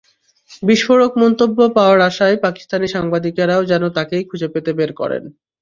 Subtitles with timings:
[0.63, 5.23] বিস্ফোরক মন্তব্য পাওয়ার আশায় পাকিস্তানি সাংবাদিকেরাও যেন তাঁকেই খুঁজে পেতে বের করেন।